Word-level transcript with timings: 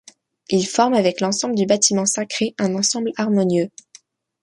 Il 0.49 0.65
forme, 0.65 0.95
avec 0.95 1.21
l'ensemble 1.21 1.53
du 1.53 1.67
bâtiment 1.67 2.07
sacré, 2.07 2.55
un 2.57 2.73
ensemble 2.73 3.11
harmonieux. 3.17 3.69